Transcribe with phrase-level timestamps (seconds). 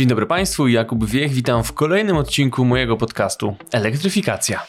[0.00, 4.66] Dzień dobry Państwu, Jakub Wiech, witam w kolejnym odcinku mojego podcastu Elektryfikacja.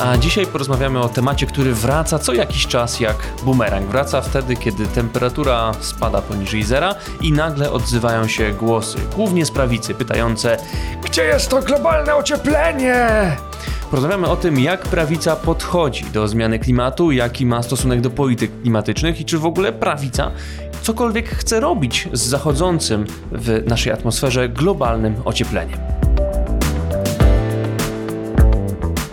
[0.00, 3.86] A dzisiaj porozmawiamy o temacie, który wraca co jakiś czas jak bumerang.
[3.86, 9.94] Wraca wtedy, kiedy temperatura spada poniżej zera i nagle odzywają się głosy, głównie z prawicy,
[9.94, 10.56] pytające:
[11.04, 13.06] Gdzie jest to globalne ocieplenie?
[13.90, 19.20] Porozmawiamy o tym, jak prawica podchodzi do zmiany klimatu, jaki ma stosunek do polityk klimatycznych
[19.20, 20.30] i czy w ogóle prawica
[20.84, 26.03] cokolwiek chce robić z zachodzącym w naszej atmosferze globalnym ociepleniem.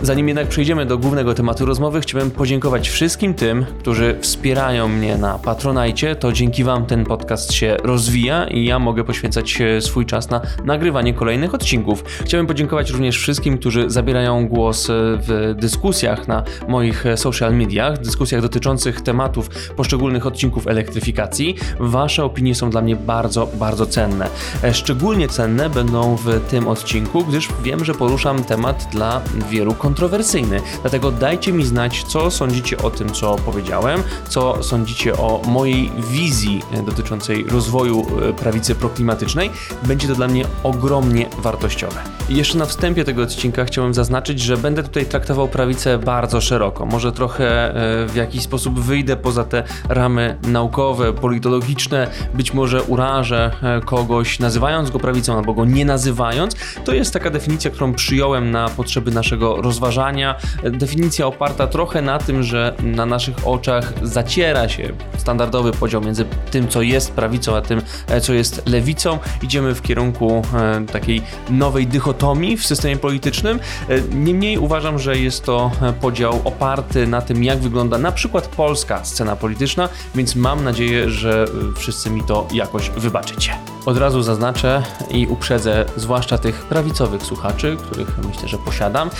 [0.04, 5.38] Zanim jednak przejdziemy do głównego tematu rozmowy, chciałbym podziękować wszystkim tym, którzy wspierają mnie na
[5.38, 6.16] Patronajcie.
[6.16, 11.14] To dzięki Wam ten podcast się rozwija i ja mogę poświęcać swój czas na nagrywanie
[11.14, 12.04] kolejnych odcinków.
[12.24, 19.00] Chciałbym podziękować również wszystkim, którzy zabierają głos w dyskusjach na moich social mediach, dyskusjach dotyczących
[19.00, 21.56] tematów poszczególnych odcinków elektryfikacji.
[21.80, 24.28] Wasze opinie są dla mnie bardzo, bardzo cenne.
[24.72, 30.60] Szczególnie cenne będą w tym odcinku, gdyż wiem, że poruszam temat dla wielu kontrowersyjnych kontrowersyjny.
[30.80, 36.62] Dlatego dajcie mi znać, co sądzicie o tym, co powiedziałem, co sądzicie o mojej wizji
[36.86, 39.50] dotyczącej rozwoju e, prawicy proklimatycznej.
[39.82, 42.02] Będzie to dla mnie ogromnie wartościowe.
[42.32, 46.86] Jeszcze na wstępie tego odcinka chciałbym zaznaczyć, że będę tutaj traktował prawicę bardzo szeroko.
[46.86, 53.50] Może trochę e, w jakiś sposób wyjdę poza te ramy naukowe, politologiczne, być może urażę
[53.62, 56.56] e, kogoś nazywając go prawicą albo go nie nazywając.
[56.84, 60.34] To jest taka definicja, którą przyjąłem na potrzeby naszego rozważania.
[60.62, 66.68] Definicja oparta trochę na tym, że na naszych oczach zaciera się standardowy podział między tym,
[66.68, 69.18] co jest prawicą, a tym, e, co jest lewicą.
[69.42, 72.21] Idziemy w kierunku e, takiej nowej dychotomii
[72.58, 73.60] w systemie politycznym.
[73.88, 75.70] E, niemniej uważam, że jest to
[76.00, 81.44] podział oparty na tym, jak wygląda na przykład polska scena polityczna, więc mam nadzieję, że
[81.76, 83.52] wszyscy mi to jakoś wybaczycie.
[83.86, 89.10] Od razu zaznaczę i uprzedzę, zwłaszcza tych prawicowych słuchaczy, których myślę, że posiadam,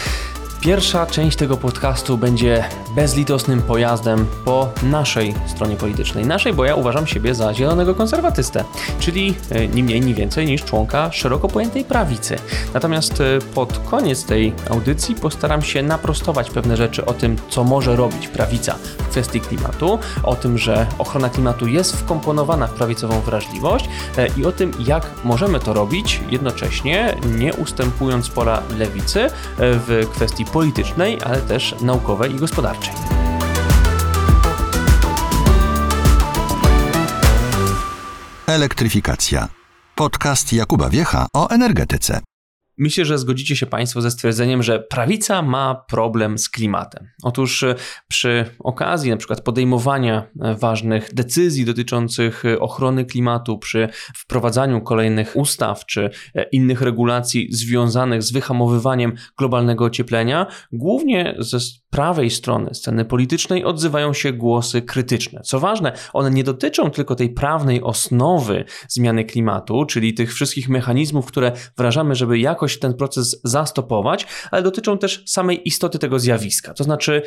[0.62, 2.64] Pierwsza część tego podcastu będzie
[2.94, 6.26] bezlitosnym pojazdem po naszej stronie politycznej.
[6.26, 8.64] Naszej, bo ja uważam siebie za zielonego konserwatystę,
[8.98, 12.36] czyli e, ni mniej, ni więcej niż członka szeroko pojętej prawicy.
[12.74, 17.96] Natomiast e, pod koniec tej audycji postaram się naprostować pewne rzeczy o tym, co może
[17.96, 23.88] robić prawica w kwestii klimatu, o tym, że ochrona klimatu jest wkomponowana w prawicową wrażliwość
[24.16, 30.44] e, i o tym, jak możemy to robić jednocześnie, nie ustępując pola lewicy w kwestii
[30.52, 32.94] politycznej, ale też naukowej i gospodarczej.
[38.46, 39.48] Elektryfikacja.
[39.94, 42.20] Podcast Jakuba Wiecha o energetyce.
[42.82, 47.08] Myślę, że zgodzicie się Państwo ze stwierdzeniem, że prawica ma problem z klimatem.
[47.22, 47.74] Otóż e,
[48.08, 55.36] przy okazji na przykład podejmowania e, ważnych decyzji dotyczących e, ochrony klimatu, przy wprowadzaniu kolejnych
[55.36, 56.10] ustaw czy
[56.52, 61.58] innych regulacji związanych z wyhamowywaniem globalnego ocieplenia, głównie ze
[61.92, 65.40] prawej strony sceny politycznej odzywają się głosy krytyczne.
[65.44, 71.26] Co ważne, one nie dotyczą tylko tej prawnej osnowy zmiany klimatu, czyli tych wszystkich mechanizmów,
[71.26, 76.74] które wrażamy, żeby jakoś ten proces zastopować, ale dotyczą też samej istoty tego zjawiska.
[76.74, 77.22] To znaczy,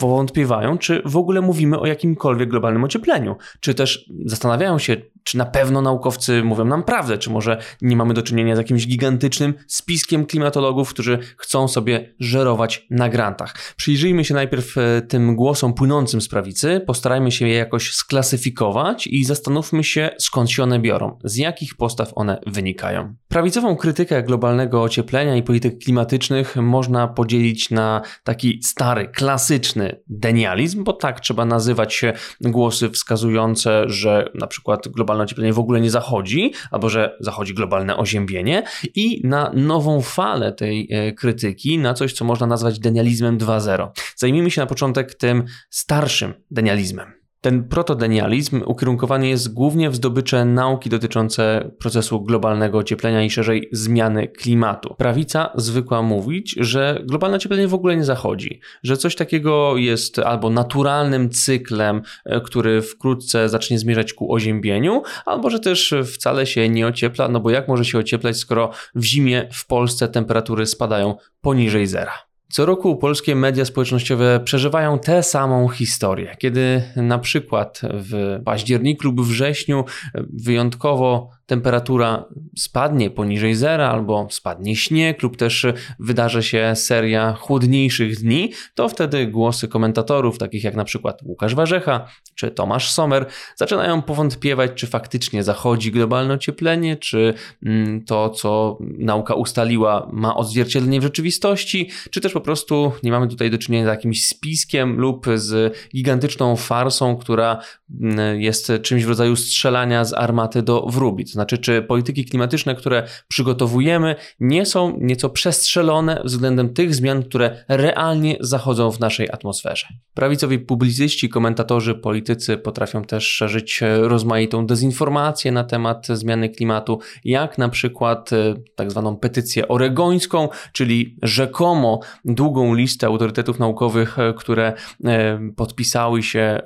[0.00, 5.46] powątpiewają, czy w ogóle mówimy o jakimkolwiek globalnym ociepleniu, czy też zastanawiają się, czy na
[5.46, 10.26] pewno naukowcy mówią nam prawdę, czy może nie mamy do czynienia z jakimś gigantycznym spiskiem
[10.26, 13.54] klimatologów, którzy chcą sobie żerować na grantach.
[13.94, 19.24] Przyjrzyjmy się najpierw e, tym głosom płynącym z prawicy, postarajmy się je jakoś sklasyfikować i
[19.24, 23.14] zastanówmy się, skąd się one biorą, z jakich postaw one wynikają.
[23.28, 30.92] Prawicową krytykę globalnego ocieplenia i polityk klimatycznych można podzielić na taki stary, klasyczny denializm, bo
[30.92, 36.52] tak trzeba nazywać się głosy wskazujące, że na przykład globalne ocieplenie w ogóle nie zachodzi,
[36.70, 38.62] albo że zachodzi globalne oziębienie
[38.94, 43.83] i na nową falę tej e, krytyki, na coś, co można nazwać denializmem 2.0.
[44.16, 47.24] Zajmijmy się na początek tym starszym denializmem.
[47.44, 54.28] Ten protodenializm ukierunkowany jest głównie w zdobycze nauki dotyczące procesu globalnego ocieplenia i szerzej zmiany
[54.28, 54.94] klimatu.
[54.98, 60.50] Prawica zwykła mówić, że globalne ocieplenie w ogóle nie zachodzi, że coś takiego jest albo
[60.50, 66.86] naturalnym cyklem, e, który wkrótce zacznie zmierzać ku oziębieniu, albo że też wcale się nie
[66.86, 71.86] ociepla, no bo jak może się ocieplać, skoro w zimie w Polsce temperatury spadają poniżej
[71.86, 72.33] zera.
[72.54, 79.20] Co roku polskie media społecznościowe przeżywają tę samą historię, kiedy na przykład w październiku lub
[79.20, 79.84] wrześniu
[80.32, 82.24] wyjątkowo temperatura
[82.56, 85.66] spadnie poniżej zera albo spadnie śnieg lub też
[85.98, 92.08] wydarzy się seria chłodniejszych dni, to wtedy głosy komentatorów, takich jak na przykład Łukasz Warzecha
[92.34, 93.26] czy Tomasz Sommer,
[93.56, 101.00] zaczynają powątpiewać, czy faktycznie zachodzi globalne ocieplenie, czy mm, to, co nauka ustaliła, ma odzwierciedlenie
[101.00, 105.26] w rzeczywistości, czy też po prostu nie mamy tutaj do czynienia z jakimś spiskiem lub
[105.34, 107.62] z gigantyczną farsą, która
[108.00, 111.24] mm, jest czymś w rodzaju strzelania z armaty do wróbi.
[111.34, 118.36] Znaczy, czy polityki klimatyczne, które przygotowujemy, nie są nieco przestrzelone względem tych zmian, które realnie
[118.40, 119.86] zachodzą w naszej atmosferze.
[120.14, 127.68] Prawicowi publicyści, komentatorzy, politycy potrafią też szerzyć rozmaitą dezinformację na temat zmiany klimatu, jak na
[127.68, 134.72] przykład e, tak zwaną petycję oregońską, czyli rzekomo długą listę autorytetów naukowych, e, które
[135.04, 136.60] e, podpisały się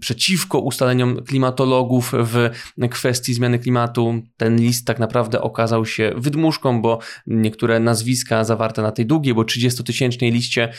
[0.00, 2.50] przeciwko ustaleniom klimatologów w
[2.90, 4.05] kwestii zmiany klimatu.
[4.36, 9.42] Ten list tak naprawdę okazał się wydmuszką, bo niektóre nazwiska zawarte na tej długiej, bo
[9.42, 10.72] 30-tysięcznej liście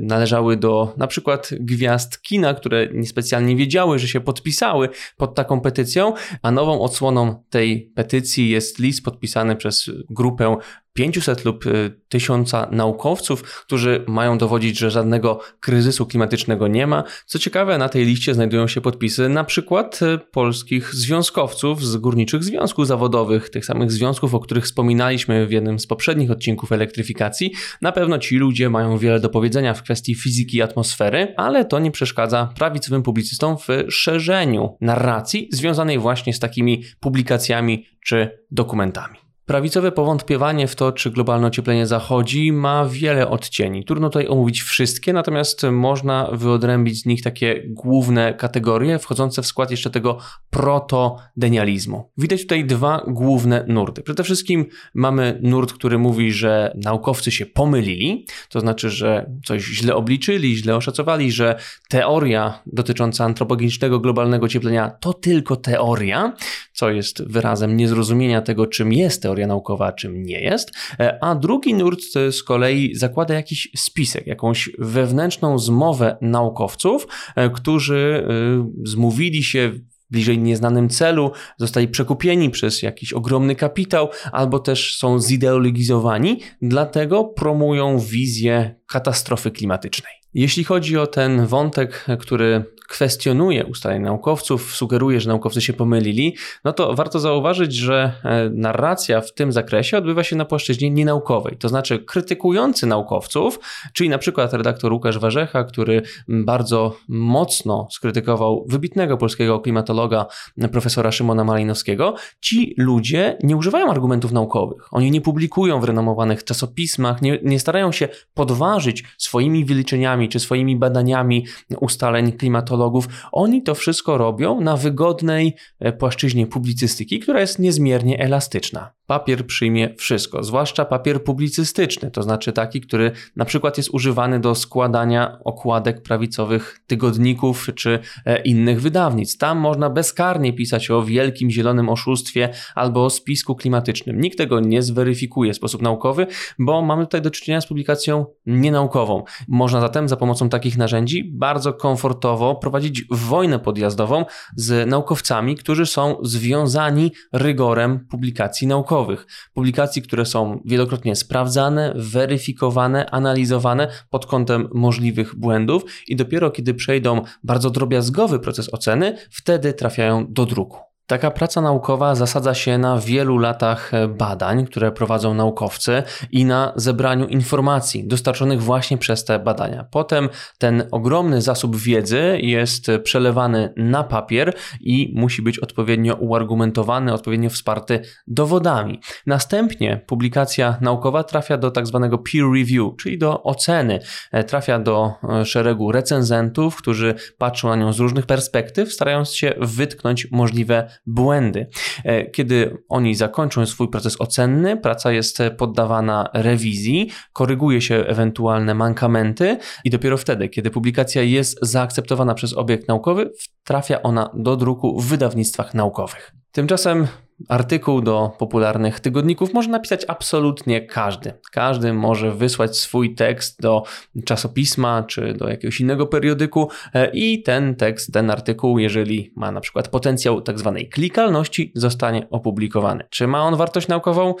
[0.00, 6.12] należały do na przykład gwiazd kina, które niespecjalnie wiedziały, że się podpisały pod taką petycją,
[6.42, 10.56] a nową odsłoną tej petycji jest list podpisany przez grupę
[10.94, 11.64] 500 lub
[12.08, 17.04] 1000 y, naukowców, którzy mają dowodzić, że żadnego kryzysu klimatycznego nie ma.
[17.26, 22.44] Co ciekawe, na tej liście znajdują się podpisy na przykład y, polskich związkowców z górniczych
[22.44, 27.52] związków zawodowych, tych samych związków, o których wspominaliśmy w jednym z poprzednich odcinków elektryfikacji.
[27.82, 31.90] Na pewno ci ludzie mają wiele do powiedzenia w kwestii fizyki atmosfery, ale to nie
[31.90, 39.23] przeszkadza prawicowym publicystom w szerzeniu narracji związanej właśnie z takimi publikacjami czy dokumentami.
[39.46, 43.84] Prawicowe powątpiewanie w to, czy globalne ocieplenie zachodzi, ma wiele odcieni.
[43.84, 49.70] Trudno tutaj omówić wszystkie, natomiast można wyodrębić z nich takie główne kategorie, wchodzące w skład
[49.70, 50.18] jeszcze tego
[50.50, 52.10] protodenializmu.
[52.18, 54.02] Widać tutaj dwa główne nurty.
[54.02, 59.94] Przede wszystkim mamy nurt, który mówi, że naukowcy się pomylili, to znaczy, że coś źle
[59.94, 61.58] obliczyli, źle oszacowali, że
[61.88, 66.36] teoria dotycząca antropogenicznego globalnego ocieplenia to tylko teoria,
[66.72, 70.72] co jest wyrazem niezrozumienia tego, czym jest teoria naukowa, a czym nie jest.
[71.00, 72.00] E, a drugi nurt
[72.30, 79.72] z kolei zakłada jakiś spisek, jakąś wewnętrzną zmowę naukowców, e, którzy e, zmówili się
[80.10, 87.98] bliżej nieznanym celu, zostali przekupieni przez jakiś ogromny kapitał, albo też są zideologizowani, dlatego promują
[87.98, 90.12] wizję katastrofy klimatycznej.
[90.34, 96.72] Jeśli chodzi o ten wątek, który kwestionuje ustalenia naukowców, sugeruje, że naukowcy się pomylili, no
[96.72, 101.56] to warto zauważyć, że e, narracja w tym zakresie odbywa się na płaszczyźnie nienaukowej.
[101.56, 103.60] To znaczy krytykujący naukowców,
[103.92, 110.26] czyli na przykład redaktor Łukasz Warzecha, który bardzo mocno skrytykował wybitnego polskiego klimatologa
[110.72, 114.88] profesora Szymona Malinowskiego, ci ludzie nie używają argumentów naukowych.
[114.90, 120.76] Oni nie publikują w renomowanych czasopismach, nie, nie starają się podważyć swoimi wyliczeniami czy swoimi
[120.76, 121.46] badaniami
[121.80, 122.32] ustaleń
[122.74, 129.46] klimatologii oni to wszystko robią na wygodnej e, płaszczyźnie publicystyki, która jest niezmiernie elastyczna papier
[129.46, 135.38] przyjmie wszystko, zwłaszcza papier publicystyczny, to znaczy taki, który na przykład jest używany do składania
[135.44, 139.38] okładek prawicowych tygodników czy e, innych wydawnictw.
[139.38, 144.20] Tam można bezkarnie pisać o wielkim zielonym oszustwie albo o spisku klimatycznym.
[144.20, 146.26] Nikt tego nie zweryfikuje w sposób naukowy,
[146.58, 149.24] bo mamy tutaj do czynienia z publikacją nienaukową.
[149.48, 154.24] Można zatem za pomocą takich narzędzi bardzo komfortowo prowadzić wojnę podjazdową
[154.56, 163.88] z naukowcami, którzy są związani rygorem publikacji naukowych publikacji, które są wielokrotnie sprawdzane, weryfikowane, analizowane
[164.10, 170.46] pod kątem możliwych błędów i dopiero kiedy przejdą bardzo drobiazgowy proces oceny, wtedy trafiają do
[170.46, 170.93] druku.
[171.06, 176.72] Taka praca naukowa zasadza się na wielu latach e, badań, które prowadzą naukowcy i na
[176.76, 179.84] zebraniu informacji dostarczonych właśnie przez te badania.
[179.90, 187.50] Potem ten ogromny zasób wiedzy jest przelewany na papier i musi być odpowiednio uargumentowany, odpowiednio
[187.50, 189.00] wsparty dowodami.
[189.26, 194.00] Następnie publikacja naukowa trafia do tak zwanego peer review, czyli do oceny.
[194.32, 199.54] E, trafia do e, szeregu recenzentów, którzy patrzą na nią z różnych perspektyw, starając się
[199.58, 201.66] wytknąć możliwe błędy.
[202.04, 209.58] E, kiedy oni zakończą swój proces ocenny, praca jest poddawana rewizji, koryguje się ewentualne mankamenty
[209.84, 213.30] i dopiero wtedy, kiedy publikacja jest zaakceptowana przez obiekt naukowy,
[213.64, 216.32] trafia ona do druku w wydawnictwach naukowych.
[216.52, 217.06] Tymczasem
[217.48, 221.32] Artykuł do popularnych tygodników może napisać absolutnie każdy.
[221.52, 223.82] Każdy może wysłać swój tekst do
[224.24, 229.60] czasopisma czy do jakiegoś innego periodyku e, i ten tekst, ten artykuł, jeżeli ma na
[229.60, 233.04] przykład potencjał tak zwanej klikalności, zostanie opublikowany.
[233.10, 234.34] Czy ma on wartość naukową?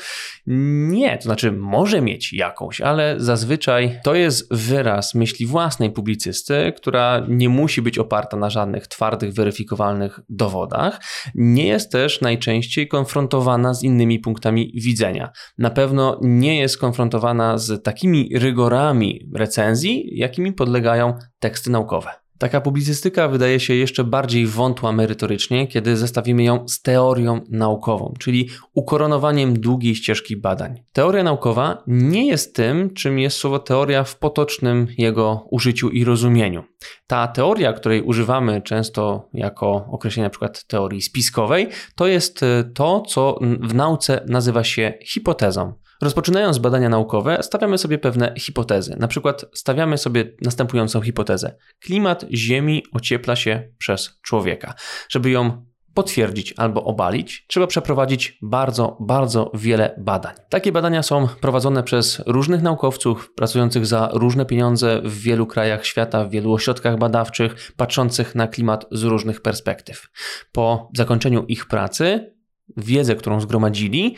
[0.46, 7.26] Nie, to znaczy może mieć jakąś, ale zazwyczaj to jest wyraz myśli własnej publicysty, która
[7.28, 11.00] nie musi być oparta na żadnych twardych, weryfikowalnych dowodach.
[11.34, 15.30] Nie jest też najczęściej konfrontowana z innymi punktami widzenia.
[15.58, 22.23] Na pewno nie jest konfrontowana z takimi rygorami recenzji, jakimi podlegają teksty naukowe.
[22.38, 28.48] Taka publicystyka wydaje się jeszcze bardziej wątła merytorycznie, kiedy zestawimy ją z teorią naukową, czyli
[28.74, 30.82] ukoronowaniem długiej ścieżki badań.
[30.92, 36.64] Teoria naukowa nie jest tym, czym jest słowo teoria w potocznym jego użyciu i rozumieniu.
[37.06, 40.48] Ta teoria, której używamy często jako określenia np.
[40.66, 45.72] teorii spiskowej, to jest e, to, co w nauce nazywa się hipotezą.
[46.04, 48.96] Rozpoczynając badania naukowe, stawiamy sobie pewne hipotezy.
[48.98, 54.74] Na przykład stawiamy sobie następującą hipotezę: klimat Ziemi ociepla się przez człowieka.
[55.08, 60.34] Żeby ją potwierdzić albo obalić, trzeba przeprowadzić bardzo, bardzo wiele badań.
[60.48, 66.24] Takie badania są prowadzone przez różnych naukowców pracujących za różne pieniądze w wielu krajach świata,
[66.24, 70.08] w wielu ośrodkach badawczych, patrzących na klimat z różnych perspektyw.
[70.52, 72.34] Po zakończeniu ich pracy,
[72.76, 74.16] wiedzę, którą zgromadzili,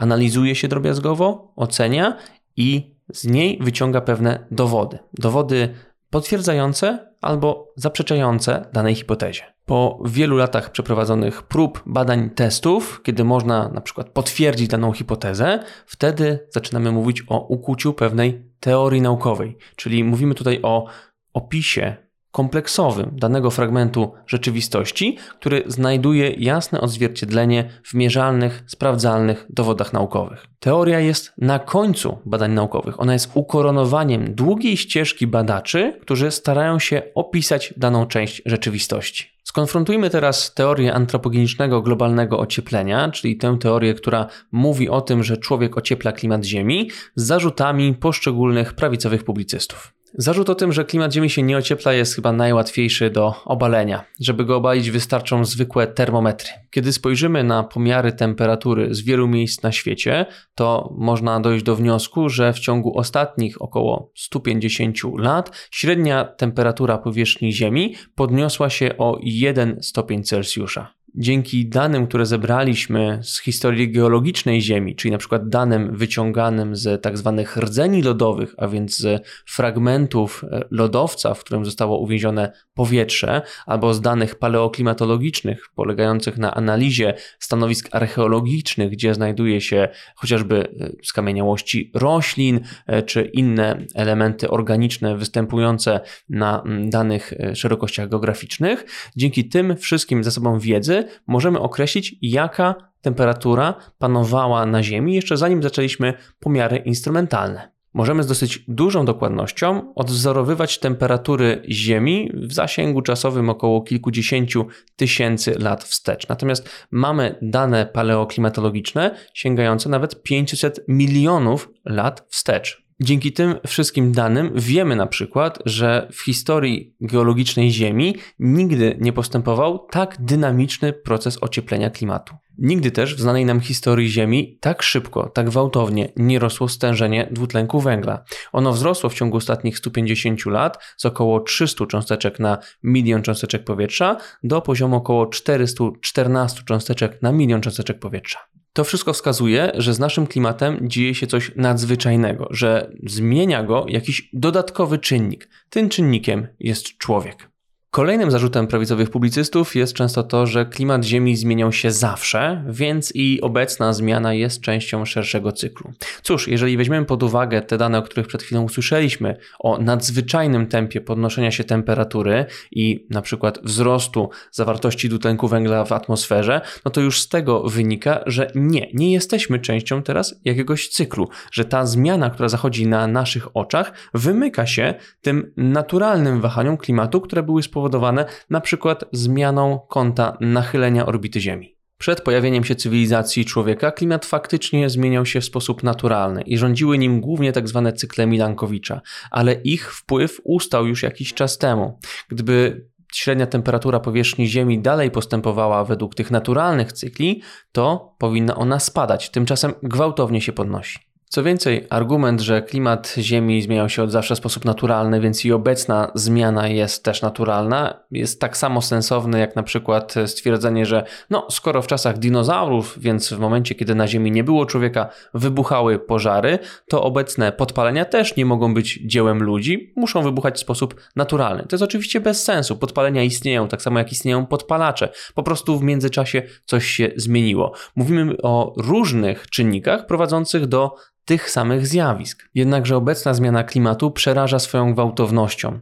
[0.00, 2.16] analizuje się drobiazgowo, ocenia
[2.56, 4.98] i z niej wyciąga pewne dowody.
[5.14, 5.74] Dowody
[6.10, 9.42] potwierdzające albo zaprzeczające danej hipotezie.
[9.64, 16.48] Po wielu latach przeprowadzonych prób, badań, testów, kiedy można na przykład potwierdzić daną hipotezę, wtedy
[16.50, 20.86] zaczynamy mówić o ukuciu pewnej teorii naukowej, czyli mówimy tutaj o
[21.32, 21.96] opisie
[22.32, 30.46] kompleksowym danego fragmentu rzeczywistości, który znajduje jasne odzwierciedlenie w mierzalnych, sprawdzalnych dowodach naukowych.
[30.60, 33.00] Teoria jest na końcu badań naukowych.
[33.00, 39.40] Ona jest ukoronowaniem długiej ścieżki badaczy, którzy starają się opisać daną część rzeczywistości.
[39.44, 45.76] Skonfrontujmy teraz teorię antropogenicznego globalnego ocieplenia, czyli tę teorię, która mówi o tym, że człowiek
[45.76, 49.99] ociepla klimat Ziemi, z zarzutami poszczególnych prawicowych publicystów.
[50.14, 54.04] Zarzut o tym, że klimat Ziemi się nie ociepla, jest chyba najłatwiejszy do obalenia.
[54.20, 56.48] Żeby go obalić, wystarczą zwykłe termometry.
[56.70, 62.28] Kiedy spojrzymy na pomiary temperatury z wielu miejsc na świecie, to można dojść do wniosku,
[62.28, 69.78] że w ciągu ostatnich około 150 lat średnia temperatura powierzchni Ziemi podniosła się o 1
[69.82, 76.76] stopień Celsjusza dzięki danym, które zebraliśmy z historii geologicznej Ziemi, czyli na przykład danym wyciąganym
[76.76, 82.52] z tak zwanych rdzeni lodowych, a więc z fragmentów e, lodowca, w którym zostało uwięzione
[82.74, 90.90] powietrze, albo z danych paleoklimatologicznych, polegających na analizie stanowisk archeologicznych, gdzie znajduje się chociażby e,
[91.02, 98.84] skamieniałości roślin, e, czy inne elementy organiczne występujące na danych szerokościach geograficznych.
[99.16, 106.14] Dzięki tym wszystkim zasobom wiedzy możemy określić, jaka temperatura panowała na Ziemi jeszcze zanim zaczęliśmy
[106.40, 107.70] pomiary instrumentalne.
[107.94, 114.66] Możemy z dosyć dużą dokładnością odwzorowywać temperatury Ziemi w zasięgu czasowym około kilkudziesięciu
[114.96, 116.28] tysięcy lat wstecz.
[116.28, 122.89] Natomiast mamy dane paleoklimatologiczne sięgające nawet 500 milionów lat wstecz.
[123.02, 129.86] Dzięki tym wszystkim danym wiemy na przykład, że w historii geologicznej Ziemi nigdy nie postępował
[129.90, 132.34] tak dynamiczny proces ocieplenia klimatu.
[132.58, 137.80] Nigdy też w znanej nam historii Ziemi tak szybko, tak gwałtownie nie rosło stężenie dwutlenku
[137.80, 138.24] węgla.
[138.52, 144.16] Ono wzrosło w ciągu ostatnich 150 lat z około 300 cząsteczek na milion cząsteczek powietrza
[144.42, 148.38] do poziomu około 414 cząsteczek na milion cząsteczek powietrza.
[148.72, 154.30] To wszystko wskazuje, że z naszym klimatem dzieje się coś nadzwyczajnego, że zmienia go jakiś
[154.32, 155.48] dodatkowy czynnik.
[155.70, 157.49] Tym czynnikiem jest człowiek.
[157.90, 163.40] Kolejnym zarzutem prawicowych publicystów jest często to, że klimat Ziemi zmieniał się zawsze, więc i
[163.40, 165.92] obecna zmiana jest częścią szerszego cyklu.
[166.22, 171.00] Cóż, jeżeli weźmiemy pod uwagę te dane, o których przed chwilą usłyszeliśmy, o nadzwyczajnym tempie
[171.00, 177.20] podnoszenia się temperatury i na przykład wzrostu zawartości dwutlenku węgla w atmosferze, no to już
[177.20, 182.48] z tego wynika, że nie, nie jesteśmy częścią teraz jakiegoś cyklu, że ta zmiana, która
[182.48, 188.60] zachodzi na naszych oczach, wymyka się tym naturalnym wahaniom klimatu, które były spowodowane spowodowane na
[188.60, 191.76] przykład zmianą kąta nachylenia orbity Ziemi.
[191.98, 197.20] Przed pojawieniem się cywilizacji człowieka klimat faktycznie zmieniał się w sposób naturalny i rządziły nim
[197.20, 197.82] głównie tzw.
[197.84, 201.98] Tak cykle Milankowicza, ale ich wpływ ustał już jakiś czas temu.
[202.28, 209.30] Gdyby średnia temperatura powierzchni Ziemi dalej postępowała według tych naturalnych cykli, to powinna ona spadać,
[209.30, 211.09] tymczasem gwałtownie się podnosi.
[211.32, 215.52] Co więcej, argument, że klimat Ziemi zmieniał się od zawsze w sposób naturalny, więc i
[215.52, 221.46] obecna zmiana jest też naturalna, jest tak samo sensowny jak na przykład stwierdzenie, że no,
[221.50, 226.58] skoro w czasach dinozaurów, więc w momencie, kiedy na Ziemi nie było człowieka, wybuchały pożary,
[226.88, 231.62] to obecne podpalenia też nie mogą być dziełem ludzi, muszą wybuchać w sposób naturalny.
[231.62, 232.76] To jest oczywiście bez sensu.
[232.76, 235.08] Podpalenia istnieją, tak samo jak istnieją podpalacze.
[235.34, 237.72] Po prostu w międzyczasie coś się zmieniło.
[237.96, 242.48] Mówimy o różnych czynnikach prowadzących do tych samych zjawisk.
[242.54, 245.80] Jednakże obecna zmiana klimatu przeraża swoją gwałtownością.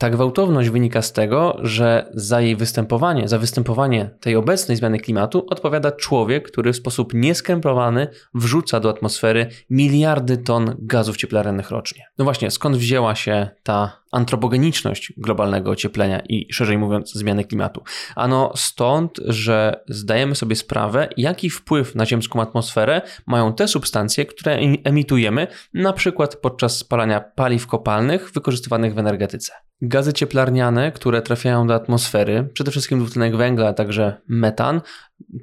[0.00, 5.46] Ta gwałtowność wynika z tego, że za jej występowanie, za występowanie tej obecnej zmiany klimatu
[5.50, 12.04] odpowiada człowiek, który w sposób nieskrępowany wrzuca do atmosfery miliardy ton gazów cieplarnianych rocznie.
[12.18, 17.82] No właśnie, skąd wzięła się ta antropogeniczność globalnego ocieplenia i szerzej mówiąc zmiany klimatu?
[18.16, 24.58] Ano stąd, że zdajemy sobie sprawę, jaki wpływ na ziemską atmosferę mają te substancje, które
[24.84, 29.52] emitujemy, na przykład podczas spalania paliw kopalnych wykorzystywanych w energetyce.
[29.82, 34.80] Gazy cieplarniane, które trafiają do atmosfery, przede wszystkim dwutlenek węgla, a także metan,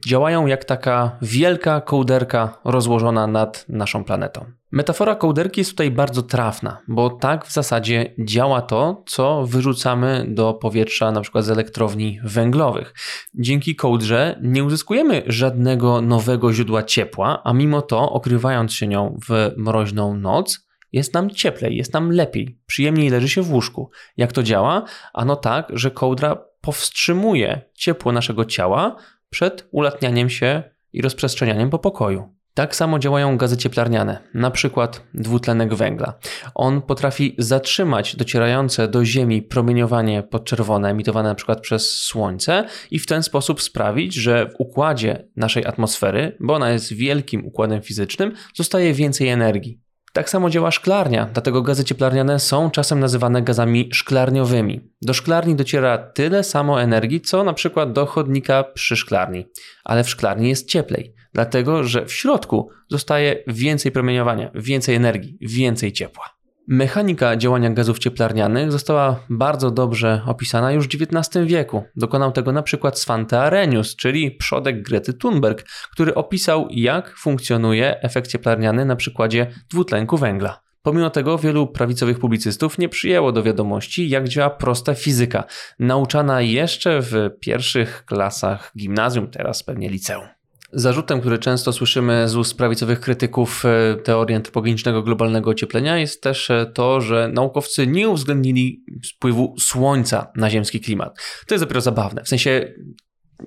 [0.08, 4.46] działają jak taka wielka kołderka rozłożona nad naszą planetą.
[4.72, 10.54] Metafora kołderki jest tutaj bardzo trafna, bo tak w zasadzie działa to, co wyrzucamy do
[10.54, 12.94] powietrza na przykład z elektrowni węglowych.
[13.36, 19.52] Dzięki kołdrze nie uzyskujemy żadnego nowego źródła ciepła, a mimo to okrywając się nią w
[19.58, 23.90] mroźną noc, jest nam cieplej, jest nam lepiej, przyjemniej leży się w łóżku.
[24.18, 24.84] Jak to działa?
[25.14, 28.96] Ano tak, że kołdra powstrzymuje ciepło naszego ciała
[29.30, 30.64] przed ulatnianiem się
[30.94, 32.38] i rozprzestrzenianiem po pokoju.
[32.54, 36.14] Tak samo działają gazy cieplarniane, na przykład dwutlenek węgla.
[36.56, 43.24] On potrafi zatrzymać docierające do Ziemi promieniowanie podczerwone emitowane przykład przez Słońce i w ten
[43.24, 49.28] sposób sprawić, że w układzie naszej atmosfery, bo ona jest wielkim układem fizycznym, zostaje więcej
[49.28, 49.87] energii.
[50.18, 54.82] Tak samo działa szklarnia, dlatego gazy cieplarniane są czasem nazywane gazami szklarniowymi.
[55.02, 59.46] Do szklarni dociera tyle samo energii, co na przykład do chodnika przy szklarni,
[59.84, 65.94] ale w szklarni jest cieplej, dlatego że w środku zostaje więcej promieniowania, więcej energii, więcej
[65.94, 66.37] ciepła.
[66.70, 71.84] Mechanika działania gazów cieplarnianych została bardzo dobrze opisana już w XIX wieku.
[71.96, 78.32] Dokonał tego na przykład Svante Arrhenius, czyli przodek Grety Thunberg, który opisał jak funkcjonuje efekt
[78.32, 80.62] cieplarniany na przykładzie dwutlenku węgla.
[80.82, 85.44] Pomimo tego wielu prawicowych publicystów nie przyjęło do wiadomości, jak działa prosta fizyka,
[85.80, 90.37] nauczana jeszcze w pierwszych klasach gimnazjum, teraz pewnie liceum.
[90.72, 96.50] Zarzutem, który często słyszymy z ust prawicowych krytyków e, teorii antropogenicznego globalnego ocieplenia jest też
[96.50, 98.84] e, to, że naukowcy nie uwzględnili
[99.16, 101.20] wpływu słońca na ziemski klimat.
[101.48, 102.24] To jest dopiero zabawne.
[102.24, 102.74] W sensie